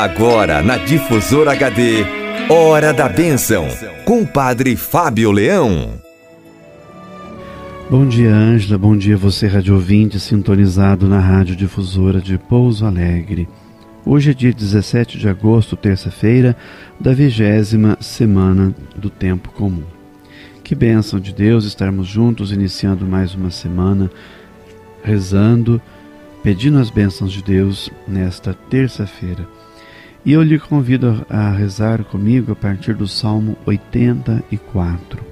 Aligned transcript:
Agora 0.00 0.62
na 0.62 0.76
Difusora 0.76 1.50
HD, 1.50 2.04
Hora 2.48 2.92
da 2.92 3.08
Bênção, 3.08 3.66
com 4.04 4.22
o 4.22 4.26
Padre 4.26 4.76
Fábio 4.76 5.32
Leão. 5.32 5.94
Bom 7.90 8.06
dia, 8.06 8.32
Ângela. 8.32 8.78
Bom 8.78 8.96
dia, 8.96 9.16
você, 9.16 9.48
rádio 9.48 9.74
ouvinte, 9.74 10.20
sintonizado 10.20 11.08
na 11.08 11.18
Rádio 11.18 11.56
Difusora 11.56 12.20
de 12.20 12.38
Pouso 12.38 12.86
Alegre. 12.86 13.48
Hoje 14.06 14.30
é 14.30 14.34
dia 14.34 14.52
17 14.52 15.18
de 15.18 15.28
agosto, 15.28 15.74
terça-feira, 15.74 16.56
da 17.00 17.12
vigésima 17.12 17.98
semana 18.00 18.72
do 18.94 19.10
Tempo 19.10 19.50
Comum. 19.50 19.82
Que 20.62 20.76
bênção 20.76 21.18
de 21.18 21.34
Deus 21.34 21.64
estarmos 21.64 22.06
juntos, 22.06 22.52
iniciando 22.52 23.04
mais 23.04 23.34
uma 23.34 23.50
semana, 23.50 24.08
rezando, 25.02 25.82
pedindo 26.40 26.78
as 26.78 26.88
bênçãos 26.88 27.32
de 27.32 27.42
Deus 27.42 27.90
nesta 28.06 28.54
terça-feira. 28.54 29.57
E 30.24 30.32
eu 30.32 30.42
lhe 30.42 30.58
convido 30.58 31.24
a 31.30 31.50
rezar 31.50 32.04
comigo 32.04 32.52
a 32.52 32.56
partir 32.56 32.94
do 32.94 33.06
Salmo 33.06 33.56
84. 33.64 35.24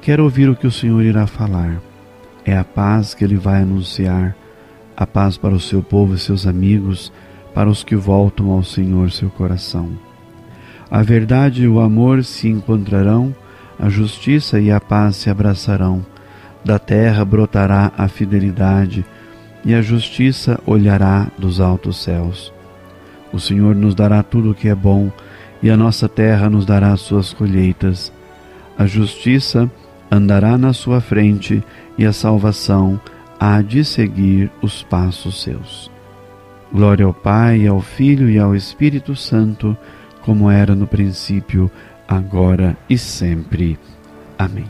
Quero 0.00 0.24
ouvir 0.24 0.48
o 0.48 0.56
que 0.56 0.66
o 0.66 0.70
Senhor 0.70 1.02
irá 1.02 1.26
falar. 1.26 1.80
É 2.44 2.56
a 2.56 2.64
paz 2.64 3.14
que 3.14 3.24
ele 3.24 3.36
vai 3.36 3.62
anunciar, 3.62 4.36
a 4.96 5.06
paz 5.06 5.36
para 5.36 5.54
o 5.54 5.60
seu 5.60 5.82
povo 5.82 6.14
e 6.14 6.18
seus 6.18 6.46
amigos, 6.46 7.12
para 7.54 7.70
os 7.70 7.84
que 7.84 7.94
voltam 7.96 8.50
ao 8.50 8.62
Senhor 8.62 9.10
seu 9.10 9.30
coração. 9.30 9.90
A 10.90 11.02
verdade 11.02 11.64
e 11.64 11.68
o 11.68 11.80
amor 11.80 12.24
se 12.24 12.48
encontrarão, 12.48 13.34
a 13.78 13.88
justiça 13.88 14.60
e 14.60 14.70
a 14.70 14.80
paz 14.80 15.16
se 15.16 15.30
abraçarão. 15.30 16.04
Da 16.64 16.78
terra 16.78 17.24
brotará 17.24 17.92
a 17.96 18.08
fidelidade, 18.08 19.04
e 19.64 19.74
a 19.74 19.80
justiça 19.80 20.60
olhará 20.66 21.28
dos 21.38 21.60
altos 21.60 22.02
céus. 22.02 22.52
O 23.34 23.40
Senhor 23.40 23.74
nos 23.74 23.96
dará 23.96 24.22
tudo 24.22 24.52
o 24.52 24.54
que 24.54 24.68
é 24.68 24.74
bom, 24.76 25.10
e 25.60 25.68
a 25.68 25.76
nossa 25.76 26.08
terra 26.08 26.48
nos 26.48 26.64
dará 26.64 26.96
suas 26.96 27.32
colheitas. 27.32 28.12
A 28.78 28.86
justiça 28.86 29.68
andará 30.08 30.56
na 30.56 30.72
sua 30.72 31.00
frente, 31.00 31.60
e 31.98 32.06
a 32.06 32.12
salvação 32.12 33.00
há 33.40 33.60
de 33.60 33.84
seguir 33.84 34.52
os 34.62 34.84
passos 34.84 35.42
seus. 35.42 35.90
Glória 36.72 37.04
ao 37.04 37.12
Pai, 37.12 37.66
ao 37.66 37.80
Filho 37.80 38.30
e 38.30 38.38
ao 38.38 38.54
Espírito 38.54 39.16
Santo, 39.16 39.76
como 40.22 40.48
era 40.48 40.76
no 40.76 40.86
princípio, 40.86 41.68
agora 42.06 42.76
e 42.88 42.96
sempre. 42.96 43.76
Amém. 44.38 44.66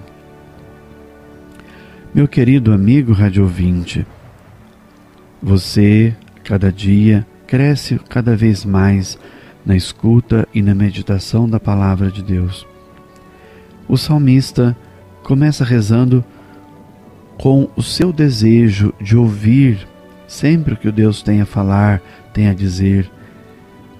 Meu 2.14 2.26
querido 2.26 2.72
amigo 2.72 3.12
radiovinte, 3.12 4.06
você, 5.42 6.16
cada 6.42 6.72
dia, 6.72 7.26
cresce 7.46 7.98
cada 8.08 8.36
vez 8.36 8.64
mais 8.64 9.18
na 9.64 9.76
escuta 9.76 10.46
e 10.52 10.60
na 10.60 10.74
meditação 10.74 11.48
da 11.48 11.58
palavra 11.58 12.10
de 12.10 12.22
Deus. 12.22 12.66
O 13.88 13.96
salmista 13.96 14.76
começa 15.22 15.64
rezando 15.64 16.24
com 17.38 17.68
o 17.76 17.82
seu 17.82 18.12
desejo 18.12 18.92
de 19.00 19.16
ouvir 19.16 19.86
sempre 20.26 20.74
o 20.74 20.76
que 20.76 20.88
o 20.88 20.92
Deus 20.92 21.22
tem 21.22 21.40
a 21.40 21.46
falar, 21.46 22.00
tem 22.32 22.48
a 22.48 22.54
dizer. 22.54 23.10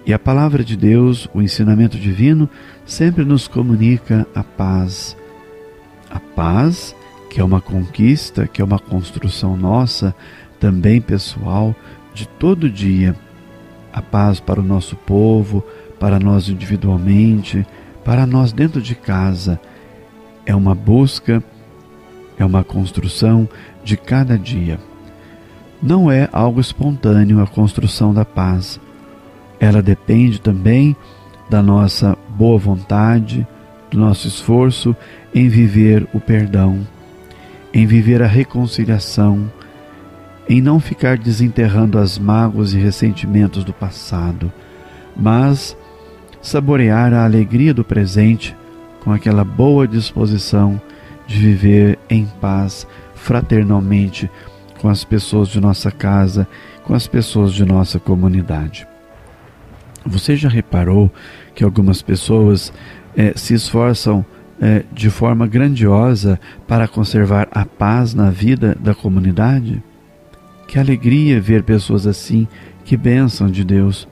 E 0.07 0.13
a 0.13 0.19
palavra 0.19 0.63
de 0.63 0.77
Deus, 0.77 1.29
o 1.33 1.41
ensinamento 1.41 1.99
divino, 1.99 2.49
sempre 2.85 3.25
nos 3.25 3.49
comunica 3.49 4.27
a 4.35 4.43
paz. 4.43 5.17
A 6.11 6.21
paz, 6.21 6.95
que 7.31 7.41
é 7.41 7.45
uma 7.45 7.61
conquista, 7.61 8.47
que 8.47 8.61
é 8.61 8.65
uma 8.65 8.79
construção 8.79 9.57
nossa, 9.57 10.15
também 10.61 11.01
pessoal, 11.01 11.75
de 12.13 12.29
todo 12.29 12.71
dia 12.71 13.17
a 13.95 14.03
paz 14.03 14.41
para 14.41 14.59
o 14.59 14.65
nosso 14.65 14.97
povo, 14.97 15.63
para 16.01 16.19
nós 16.19 16.49
individualmente, 16.49 17.65
para 18.05 18.27
nós 18.27 18.53
dentro 18.53 18.83
de 18.83 18.97
casa. 18.97 19.61
É 20.45 20.53
uma 20.53 20.75
busca, 20.75 21.41
é 22.37 22.45
uma 22.45 22.65
construção 22.65 23.49
de 23.85 23.97
cada 23.97 24.37
dia. 24.37 24.81
Não 25.81 26.11
é 26.11 26.29
algo 26.33 26.61
espontâneo 26.61 27.41
a 27.41 27.47
construção 27.47 28.13
da 28.13 28.25
paz. 28.25 28.81
Ela 29.61 29.81
depende 29.81 30.41
também 30.41 30.97
da 31.49 31.63
nossa 31.63 32.19
boa 32.31 32.59
vontade, 32.59 33.47
do 33.93 33.99
nosso 33.99 34.27
esforço 34.27 34.97
em 35.33 35.49
viver 35.49 36.09
o 36.13 36.19
perdão, 36.19 36.85
em 37.73 37.87
viver 37.87 38.23
a 38.23 38.27
reconciliação, 38.27 39.49
em 40.49 40.61
não 40.61 40.79
ficar 40.79 41.17
desenterrando 41.17 41.99
as 41.99 42.19
mágoas 42.19 42.75
e 42.75 42.79
ressentimentos 42.79 43.65
do 43.65 43.73
passado, 43.73 44.53
mas 45.17 45.77
saborear 46.43 47.13
a 47.15 47.25
alegria 47.25 47.73
do 47.73 47.85
presente 47.85 48.55
com 49.01 49.13
aquela 49.13 49.45
boa 49.45 49.89
disposição 49.89 50.81
de 51.27 51.39
viver 51.39 51.99
em 52.09 52.27
paz 52.41 52.87
fraternalmente 53.15 54.31
com 54.81 54.89
as 54.89 55.03
pessoas 55.03 55.49
de 55.49 55.61
nossa 55.61 55.91
casa, 55.91 56.47
com 56.85 56.95
as 56.95 57.07
pessoas 57.07 57.53
de 57.53 57.65
nossa 57.65 57.99
comunidade. 57.99 58.87
Você 60.05 60.37
já 60.37 60.49
reparou 60.49 61.11
que 61.55 61.65
algumas 61.65 62.03
pessoas 62.03 62.71
eh, 63.17 63.33
se 63.35 63.55
esforçam 63.55 64.25
eh, 64.61 64.85
de 64.93 65.09
forma 65.09 65.47
grandiosa 65.47 66.39
para 66.69 66.87
conservar 66.87 67.49
a 67.51 67.65
paz 67.65 68.13
na 68.13 68.29
vida 68.31 68.77
da 68.79 68.95
comunidade? 68.95 69.83
Que 70.75 70.81
alegria 70.81 71.41
ver 71.41 71.63
pessoas 71.63 72.05
assim, 72.05 72.49
que 72.85 72.97
bênção 72.97 73.49
de 73.49 73.63
Deus. 73.63 74.09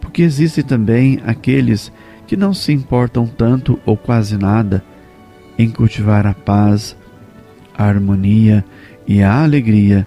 Porque 0.00 0.22
existem 0.22 0.64
também 0.64 1.20
aqueles 1.26 1.92
que 2.26 2.38
não 2.38 2.54
se 2.54 2.72
importam 2.72 3.26
tanto 3.26 3.78
ou 3.84 3.98
quase 3.98 4.38
nada 4.38 4.82
em 5.58 5.68
cultivar 5.68 6.26
a 6.26 6.32
paz, 6.32 6.96
a 7.76 7.84
harmonia 7.84 8.64
e 9.06 9.22
a 9.22 9.42
alegria 9.42 10.06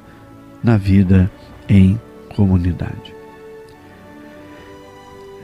na 0.63 0.77
vida 0.77 1.29
em 1.69 2.01
comunidade. 2.35 3.13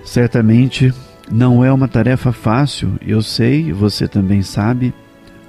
Certamente 0.03 0.92
não 1.32 1.64
é 1.64 1.72
uma 1.72 1.88
tarefa 1.88 2.32
fácil, 2.32 2.94
eu 3.06 3.22
sei, 3.22 3.72
você 3.72 4.08
também 4.08 4.42
sabe, 4.42 4.96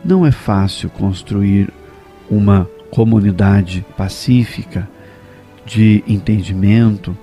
não 0.04 0.26
é 0.26 0.30
fácil 0.30 0.90
construir 0.90 1.72
uma 2.28 2.68
comunidade 2.90 3.82
pacífica, 3.96 4.86
de 5.66 6.04
entendimento, 6.06 7.16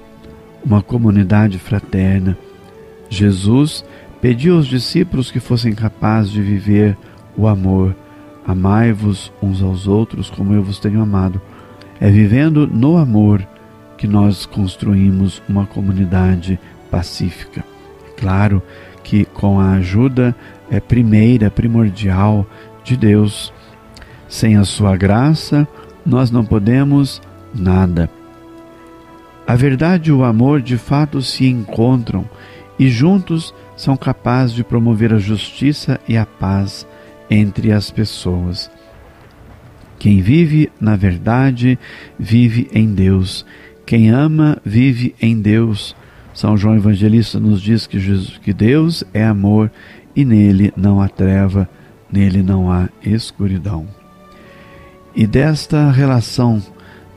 uma 0.63 0.81
comunidade 0.81 1.57
fraterna. 1.57 2.37
Jesus 3.09 3.83
pediu 4.21 4.57
aos 4.57 4.67
discípulos 4.67 5.31
que 5.31 5.39
fossem 5.39 5.73
capazes 5.73 6.31
de 6.31 6.41
viver 6.41 6.97
o 7.37 7.47
amor. 7.47 7.95
Amai-vos 8.45 9.31
uns 9.41 9.61
aos 9.61 9.87
outros 9.87 10.29
como 10.29 10.53
eu 10.53 10.61
vos 10.61 10.77
tenho 10.77 11.01
amado. 11.01 11.41
É 11.99 12.09
vivendo 12.09 12.67
no 12.67 12.97
amor 12.97 13.47
que 13.97 14.07
nós 14.07 14.45
construímos 14.45 15.41
uma 15.47 15.65
comunidade 15.65 16.59
pacífica. 16.91 17.63
Claro 18.17 18.61
que 19.03 19.25
com 19.25 19.59
a 19.59 19.73
ajuda 19.73 20.35
é 20.69 20.79
primeira, 20.79 21.49
primordial 21.49 22.45
de 22.83 22.97
Deus. 22.97 23.53
Sem 24.27 24.57
a 24.57 24.65
sua 24.65 24.97
graça, 24.97 25.67
nós 26.05 26.31
não 26.31 26.43
podemos 26.43 27.21
nada. 27.53 28.09
A 29.45 29.55
verdade 29.55 30.09
e 30.09 30.13
o 30.13 30.23
amor 30.23 30.61
de 30.61 30.77
fato 30.77 31.21
se 31.21 31.45
encontram 31.45 32.27
e 32.79 32.89
juntos 32.89 33.53
são 33.75 33.97
capazes 33.97 34.55
de 34.55 34.63
promover 34.63 35.13
a 35.13 35.19
justiça 35.19 35.99
e 36.07 36.17
a 36.17 36.25
paz 36.25 36.87
entre 37.29 37.71
as 37.71 37.91
pessoas. 37.91 38.71
Quem 39.99 40.21
vive 40.21 40.71
na 40.79 40.95
verdade 40.95 41.77
vive 42.17 42.69
em 42.73 42.93
Deus. 42.93 43.45
Quem 43.85 44.09
ama 44.09 44.57
vive 44.65 45.15
em 45.21 45.39
Deus. 45.39 45.95
São 46.33 46.57
João 46.57 46.75
Evangelista 46.75 47.39
nos 47.39 47.61
diz 47.61 47.85
que, 47.85 47.99
Jesus, 47.99 48.37
que 48.37 48.53
Deus 48.53 49.03
é 49.13 49.23
amor 49.23 49.71
e 50.15 50.25
nele 50.25 50.73
não 50.75 51.01
há 51.01 51.07
treva, 51.07 51.69
nele 52.11 52.41
não 52.41 52.71
há 52.71 52.89
escuridão. 53.03 53.87
E 55.15 55.27
desta 55.27 55.91
relação 55.91 56.61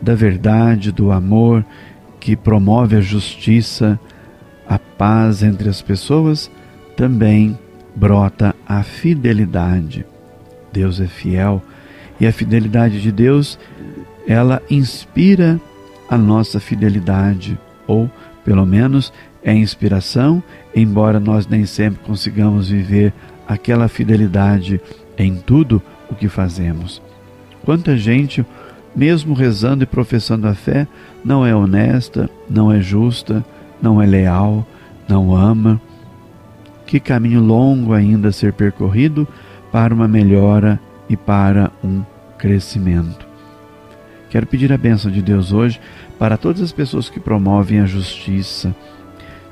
da 0.01 0.15
verdade, 0.15 0.93
do 0.93 1.11
amor, 1.11 1.65
que 2.27 2.35
promove 2.35 2.97
a 2.97 3.01
justiça, 3.01 4.01
a 4.69 4.81
paz 4.81 5.45
entre 5.45 5.69
as 5.69 5.81
pessoas, 5.81 6.51
também 6.97 7.57
brota 7.95 8.53
a 8.67 8.83
fidelidade. 8.83 10.05
Deus 10.73 11.01
é 11.01 11.07
fiel 11.07 11.63
e 12.19 12.27
a 12.27 12.33
fidelidade 12.33 13.01
de 13.01 13.13
Deus, 13.13 13.57
ela 14.27 14.61
inspira 14.69 15.61
a 16.11 16.19
nossa 16.19 16.59
fidelidade, 16.59 17.57
ou 17.87 18.11
pelo 18.45 18.67
menos 18.67 19.13
é 19.41 19.55
inspiração, 19.55 20.43
embora 20.75 21.21
nós 21.21 21.47
nem 21.47 21.65
sempre 21.65 22.03
consigamos 22.03 22.69
viver 22.69 23.13
aquela 23.47 23.87
fidelidade 23.87 24.81
em 25.17 25.37
tudo 25.37 25.81
o 26.11 26.15
que 26.17 26.29
fazemos. 26.29 27.01
Quanta 27.65 27.97
gente 27.97 28.45
mesmo 28.97 29.35
rezando 29.35 29.85
e 29.85 29.87
professando 29.87 30.49
a 30.49 30.55
fé, 30.55 30.89
não 31.23 31.45
é 31.45 31.55
honesta, 31.55 32.31
não 32.49 32.73
é 32.73 32.81
justa, 32.81 33.45
não 33.81 34.01
é 34.01 34.07
leal, 34.07 34.67
não 35.07 35.37
ama? 35.37 35.81
Que 36.87 36.99
caminho 36.99 37.43
longo 37.43 37.93
ainda 37.93 38.29
a 38.29 38.33
ser 38.33 38.55
percorrido 38.55 39.29
para 39.71 39.93
uma 39.93 40.09
melhora 40.09 40.81
e 41.11 41.17
para 41.17 41.71
um 41.85 42.03
crescimento. 42.39 43.27
Quero 44.31 44.47
pedir 44.47 44.73
a 44.73 44.79
bênção 44.79 45.11
de 45.11 45.21
Deus 45.21 45.53
hoje 45.53 45.81
para 46.19 46.37
todas 46.37 46.63
as 46.63 46.73
pessoas 46.73 47.11
que 47.11 47.21
promovem 47.21 47.81
a 47.81 47.87
justiça. 47.87 48.75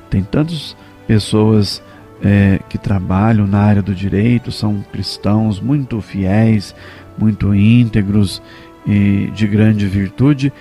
Tem 0.09 0.23
tantas 0.23 0.75
pessoas 1.07 1.81
é, 2.23 2.59
que 2.69 2.77
trabalham 2.77 3.45
na 3.45 3.59
área 3.59 3.81
do 3.81 3.93
direito, 3.93 4.51
são 4.51 4.83
cristãos 4.91 5.59
muito 5.59 6.01
fiéis, 6.01 6.75
muito 7.17 7.53
íntegros 7.53 8.41
e 8.85 9.31
de 9.33 9.47
grande 9.47 9.87
virtude, 9.87 10.51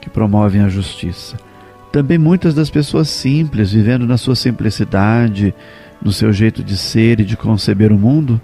que 0.00 0.08
promovem 0.08 0.62
a 0.62 0.68
justiça. 0.68 1.36
Também 1.90 2.18
muitas 2.18 2.54
das 2.54 2.70
pessoas 2.70 3.08
simples, 3.08 3.72
vivendo 3.72 4.06
na 4.06 4.16
sua 4.16 4.36
simplicidade, 4.36 5.54
no 6.02 6.12
seu 6.12 6.32
jeito 6.32 6.62
de 6.62 6.76
ser 6.76 7.20
e 7.20 7.24
de 7.24 7.36
conceber 7.36 7.92
o 7.92 7.98
mundo, 7.98 8.40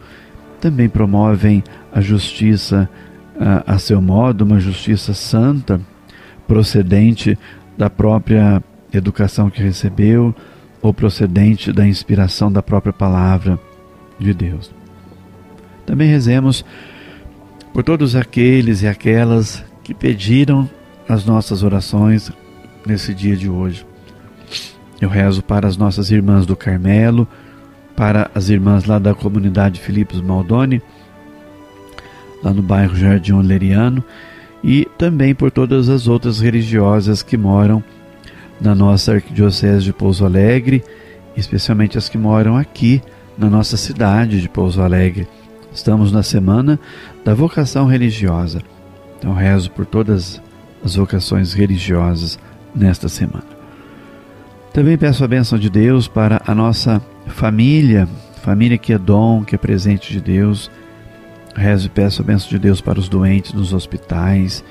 também 0.61 0.89
promovem 0.89 1.63
a 1.93 2.01
justiça 2.01 2.89
a, 3.39 3.75
a 3.75 3.79
seu 3.79 4.01
modo, 4.01 4.43
uma 4.43 4.59
justiça 4.59 5.13
santa, 5.13 5.81
procedente 6.47 7.39
da 7.77 7.91
própria 7.91 8.63
educação 8.93 9.51
que 9.51 9.63
recebeu 9.63 10.35
ou 10.81 10.93
procedente 10.93 11.73
da 11.73 11.87
inspiração 11.87 12.51
da 12.51 12.63
própria 12.63 12.93
palavra 12.93 13.59
de 14.19 14.33
Deus. 14.33 14.71
Também 15.87 16.09
rezemos 16.09 16.65
por 17.75 17.83
todos 17.83 18.15
aqueles 18.15 18.83
e 18.83 18.87
aquelas 18.87 19.65
que 19.83 19.93
pediram 19.93 20.71
as 21.09 21.25
nossas 21.25 21.65
orações 21.65 22.31
nesse 22.87 23.13
dia 23.13 23.37
de 23.37 23.51
hoje. 23.51 23.85
Eu 25.01 25.09
rezo 25.09 25.43
para 25.43 25.67
as 25.67 25.77
nossas 25.77 26.13
irmãs 26.13 26.47
do 26.47 26.55
Carmelo, 26.55 27.27
para 27.97 28.31
as 28.33 28.49
irmãs 28.49 28.85
lá 28.85 29.01
da 29.01 29.13
comunidade 29.13 29.81
Filipos 29.81 30.21
Maldoni, 30.21 30.81
lá 32.45 32.55
no 32.55 32.63
bairro 32.63 32.95
Jardim 32.95 33.33
Oleriano, 33.33 34.05
e 34.63 34.87
também 34.97 35.35
por 35.35 35.51
todas 35.51 35.89
as 35.89 36.07
outras 36.07 36.39
religiosas 36.39 37.25
que 37.25 37.37
moram 37.37 37.83
na 38.61 38.73
nossa 38.73 39.15
arquidiocese 39.15 39.85
de 39.85 39.93
Pouso 39.93 40.25
Alegre, 40.25 40.85
especialmente 41.37 41.99
as 41.99 42.09
que 42.09 42.17
moram 42.17 42.57
aqui 42.57 43.03
na 43.37 43.51
nossa 43.51 43.77
cidade 43.77 44.41
de 44.41 44.49
Pouso 44.49 44.81
Alegre. 44.81 45.27
Estamos 45.75 46.13
na 46.13 46.23
semana 46.23 46.79
da 47.25 47.35
vocação 47.35 47.87
religiosa. 47.87 48.63
Então 49.19 49.35
rezo 49.35 49.73
por 49.73 49.85
todas 49.85 50.41
as 50.85 50.95
vocações 50.95 51.53
religiosas 51.53 52.39
nesta 52.73 53.09
semana. 53.09 53.45
Também 54.73 54.97
peço 54.97 55.25
a 55.25 55.29
bênção 55.29 55.59
de 55.59 55.69
Deus 55.69 56.07
para 56.07 56.41
a 56.47 56.55
nossa 56.55 57.03
família, 57.27 58.09
família 58.43 58.79
que 58.79 58.93
é 58.93 58.99
dom, 58.99 59.45
que 59.45 59.57
é 59.57 59.59
presente 59.59 60.13
de 60.13 60.21
Deus. 60.21 60.71
Rezo 61.57 61.87
e 61.87 61.91
peço 61.91 62.23
a 62.23 62.25
bênção 62.25 62.49
de 62.49 62.59
Deus 62.59 62.81
para 62.81 62.99
os 62.99 63.09
doentes 63.09 63.53
nos 63.53 63.73
hospitais, 63.73 64.65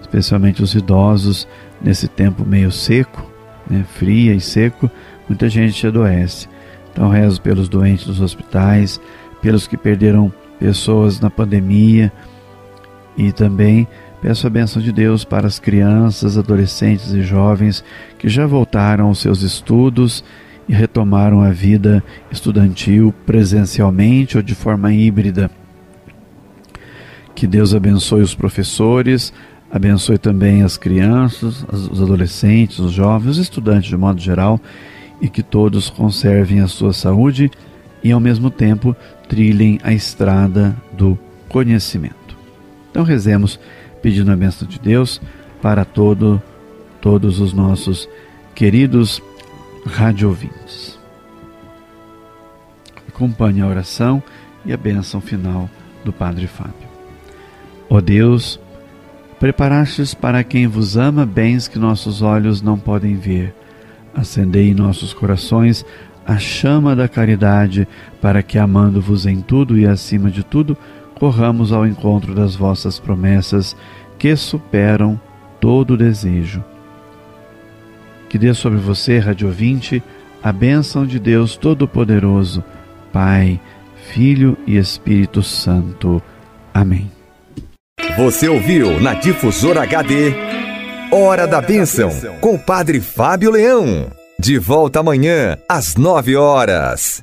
especialmente 0.00 0.62
os 0.62 0.74
idosos, 0.74 1.48
nesse 1.80 2.06
tempo 2.06 2.44
meio 2.44 2.70
seco, 2.70 3.30
né, 3.68 3.84
fria 3.94 4.34
e 4.34 4.40
seco, 4.40 4.90
muita 5.28 5.48
gente 5.48 5.86
adoece. 5.86 6.48
Então 6.92 7.08
rezo 7.08 7.40
pelos 7.40 7.68
doentes 7.68 8.06
nos 8.06 8.20
hospitais, 8.20 9.00
pelos 9.40 9.66
que 9.66 9.76
perderam 9.76 10.32
pessoas 10.60 11.18
na 11.18 11.28
pandemia 11.30 12.12
e 13.16 13.32
também 13.32 13.88
Peço 14.20 14.46
a 14.46 14.50
bênção 14.50 14.82
de 14.82 14.92
Deus 14.92 15.24
para 15.24 15.46
as 15.46 15.58
crianças, 15.58 16.36
adolescentes 16.36 17.10
e 17.12 17.22
jovens 17.22 17.82
que 18.18 18.28
já 18.28 18.46
voltaram 18.46 19.06
aos 19.06 19.18
seus 19.18 19.40
estudos 19.40 20.22
e 20.68 20.74
retomaram 20.74 21.40
a 21.40 21.50
vida 21.50 22.04
estudantil 22.30 23.14
presencialmente 23.24 24.36
ou 24.36 24.42
de 24.42 24.54
forma 24.54 24.92
híbrida. 24.92 25.50
Que 27.34 27.46
Deus 27.46 27.74
abençoe 27.74 28.20
os 28.20 28.34
professores, 28.34 29.32
abençoe 29.70 30.18
também 30.18 30.62
as 30.62 30.76
crianças, 30.76 31.64
os 31.72 32.02
adolescentes, 32.02 32.78
os 32.78 32.92
jovens, 32.92 33.30
os 33.30 33.38
estudantes 33.38 33.88
de 33.88 33.96
modo 33.96 34.20
geral 34.20 34.60
e 35.18 35.30
que 35.30 35.42
todos 35.42 35.88
conservem 35.88 36.60
a 36.60 36.68
sua 36.68 36.92
saúde 36.92 37.50
e 38.02 38.12
ao 38.12 38.20
mesmo 38.20 38.50
tempo 38.50 38.96
trilhem 39.28 39.78
a 39.82 39.92
estrada 39.92 40.76
do 40.92 41.18
conhecimento. 41.48 42.36
Então 42.90 43.02
rezemos 43.02 43.58
pedindo 44.02 44.32
a 44.32 44.36
bênção 44.36 44.66
de 44.66 44.78
Deus 44.78 45.20
para 45.60 45.84
todo, 45.84 46.42
todos 47.00 47.40
os 47.40 47.52
nossos 47.52 48.08
queridos 48.54 49.22
radiovintes. 49.86 50.98
Acompanhe 53.08 53.60
a 53.60 53.66
oração 53.66 54.22
e 54.64 54.72
a 54.72 54.76
bênção 54.76 55.20
final 55.20 55.68
do 56.04 56.12
Padre 56.12 56.46
Fábio. 56.46 56.88
Ó 57.88 57.96
oh 57.96 58.00
Deus, 58.00 58.58
preparastes 59.38 60.14
para 60.14 60.44
quem 60.44 60.66
vos 60.66 60.96
ama 60.96 61.26
bens 61.26 61.68
que 61.68 61.78
nossos 61.78 62.22
olhos 62.22 62.62
não 62.62 62.78
podem 62.78 63.16
ver. 63.16 63.54
Acendei 64.14 64.70
em 64.70 64.74
nossos 64.74 65.12
corações 65.12 65.84
a 66.30 66.38
chama 66.38 66.94
da 66.94 67.08
caridade, 67.08 67.88
para 68.20 68.40
que, 68.40 68.56
amando-vos 68.56 69.26
em 69.26 69.40
tudo 69.40 69.76
e 69.76 69.84
acima 69.84 70.30
de 70.30 70.44
tudo, 70.44 70.78
corramos 71.18 71.72
ao 71.72 71.84
encontro 71.84 72.36
das 72.36 72.54
vossas 72.54 73.00
promessas 73.00 73.76
que 74.16 74.36
superam 74.36 75.20
todo 75.58 75.96
desejo. 75.96 76.62
Que 78.28 78.38
dê 78.38 78.54
sobre 78.54 78.78
você, 78.78 79.18
Rádio 79.18 79.48
Ouvinte, 79.48 80.00
a 80.40 80.52
bênção 80.52 81.04
de 81.04 81.18
Deus 81.18 81.56
Todo-Poderoso, 81.56 82.62
Pai, 83.12 83.60
Filho 84.12 84.56
e 84.68 84.76
Espírito 84.76 85.42
Santo. 85.42 86.22
Amém. 86.72 87.10
Você 88.16 88.48
ouviu 88.48 89.00
na 89.00 89.14
Difusora 89.14 89.82
HD 89.82 90.32
Hora 91.10 91.48
da 91.48 91.60
Bênção, 91.60 92.08
com 92.40 92.54
o 92.54 92.58
Padre 92.58 93.00
Fábio 93.00 93.50
Leão. 93.50 94.19
De 94.42 94.58
volta 94.58 95.00
amanhã, 95.00 95.58
às 95.68 95.96
nove 95.96 96.34
horas. 96.34 97.18